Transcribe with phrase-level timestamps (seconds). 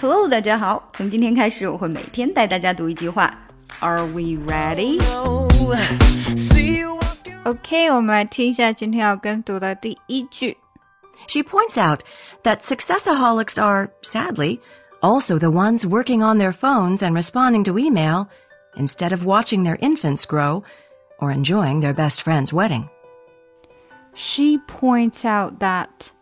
[0.00, 0.88] Hello，大家好。
[0.92, 3.32] 从今天开始，我会每天带大家读一句话。
[3.80, 5.00] Are we ready?
[7.44, 10.56] OK，我们来听一下今天要跟读的第一句。
[11.28, 12.00] She points out
[12.42, 14.60] that successaholics are, sadly,
[15.00, 18.26] also the ones working on their phones and responding to email
[18.76, 20.62] instead of watching their infants grow
[21.18, 22.88] or enjoying their best friend's wedding.
[24.14, 26.12] She points out that.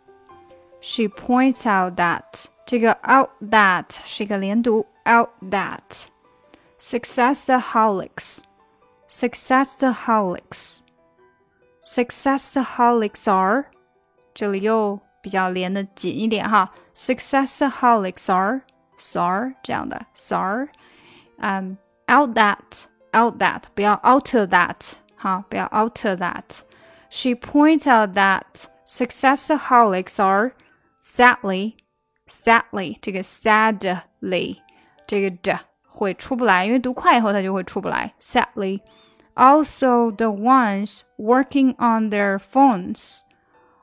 [0.80, 6.06] She points out that 这个 out that 是一个连读 out that
[6.80, 8.38] successaholics
[9.09, 10.79] successaholics
[11.83, 13.66] successaholics are
[14.33, 18.62] 这里又比较连的紧一点哈 successaholics are
[18.98, 20.69] sar 这样的 sar
[21.38, 26.61] 嗯、um, out that out that 不要 alter that 好不要 alter that
[27.11, 30.52] she points out that successaholics are
[31.01, 31.77] sadly
[32.29, 34.59] sadly 这个 sadly
[35.07, 38.15] 这个的会出不来，因为读快以后它就会出不来。
[38.18, 38.80] Sadly,
[39.35, 43.21] also the ones working on their phones,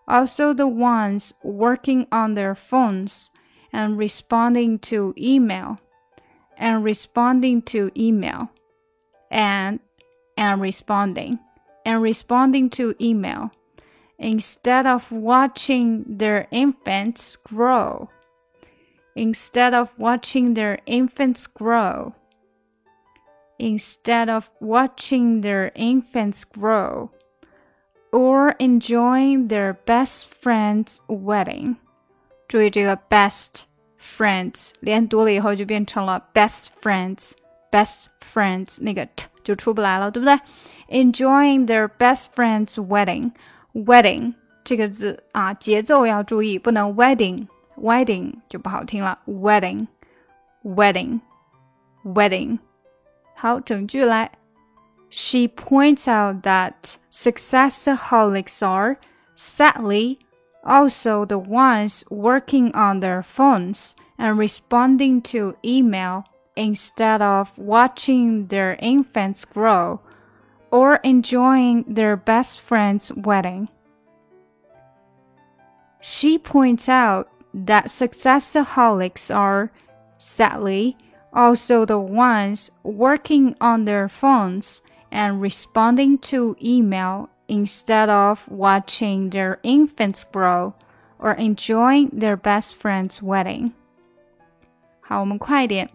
[0.05, 3.27] also the ones working on their phones
[3.71, 5.77] and responding to email,
[6.57, 8.49] and responding to email,
[9.29, 9.79] and
[10.35, 11.39] and responding,
[11.85, 13.51] and responding to email,
[14.17, 18.09] instead of watching their infants grow
[19.15, 22.13] instead of watching their infants grow.
[23.59, 27.11] Instead of watching their infants grow
[28.11, 31.75] or enjoying their best friend's wedding.
[32.47, 33.65] 注意这个 best
[33.99, 37.33] friends 连读了以后就变成了 best friends
[37.71, 40.39] best friends 那个 t 就出不来了，对不对？
[40.89, 43.31] Enjoying their best friend's wedding
[43.73, 49.87] wedding 这个字啊，节奏要注意，不能 wedding wedding 就不好听了，wedding
[50.63, 51.21] wedding
[52.03, 52.59] wedding。
[53.35, 54.31] 好，整句来。
[55.09, 58.97] She points out that successaholics are,
[59.35, 60.19] sadly,
[60.63, 66.23] also the ones working on their phones and responding to email
[66.55, 69.99] instead of watching their infants grow
[70.69, 73.67] or enjoying their best friend's wedding.
[75.99, 79.71] She points out that successaholics are,
[80.17, 80.95] sadly,
[81.33, 84.81] also the ones working on their phones
[85.11, 90.73] and responding to email instead of watching their infants grow
[91.19, 93.73] or enjoying their best friend's wedding.
[95.01, 95.89] 好，我们快一点。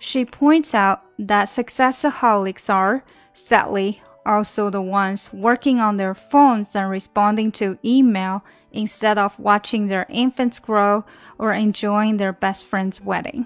[0.00, 3.02] She points out that successaholics are,
[3.32, 9.87] sadly, also the ones working on their phones and responding to email instead of watching
[9.87, 11.05] their infants grow
[11.37, 13.45] or enjoying their best friend's wedding.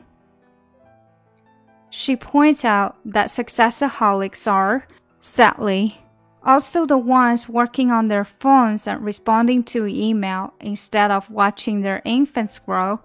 [1.90, 4.88] She points out that successaholics are,
[5.20, 6.02] sadly,
[6.44, 12.02] also the ones working on their phones and responding to email instead of watching their
[12.06, 13.02] infants grow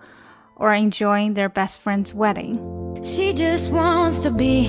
[0.57, 3.01] or enjoying their best friend's wedding.
[3.03, 4.69] She just wants to be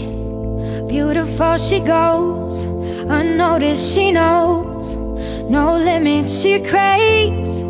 [0.88, 2.73] beautiful, she goes
[3.08, 4.96] unnoticed, she knows
[5.50, 7.62] no limits, she craves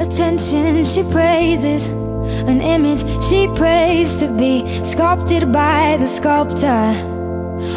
[0.00, 1.88] attention, she praises
[2.48, 6.92] an image she prays to be sculpted by the sculptor.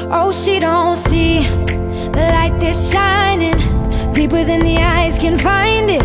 [0.10, 3.58] Oh, she don't see the light that's shining
[4.14, 6.04] deeper than the eyes can find it.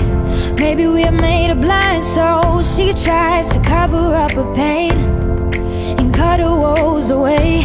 [0.58, 2.76] Maybe we're made of blind souls.
[2.76, 4.92] She tries to cover up her pain
[5.98, 7.64] and cut her woes away.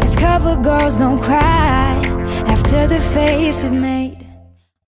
[0.00, 1.91] Cause cover girls don't cry
[2.46, 4.01] after the face is made.